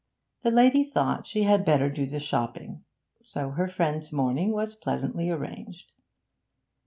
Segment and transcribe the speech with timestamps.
[0.41, 2.83] The lady thought she had better do the shopping
[3.21, 5.91] so her friend's morning was pleasantly arranged.